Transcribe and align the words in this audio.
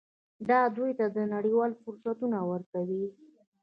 دا 0.49 0.59
دوی 0.75 0.91
ته 0.97 1.05
نړیوال 1.35 1.71
فرصتونه 1.81 2.37
ورکوي. 2.51 3.05